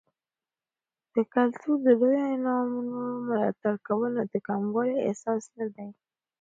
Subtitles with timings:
[1.13, 5.89] د کلتور د لویو انعامونو ملاتړ کول، نو د کموالي احساس نه دی.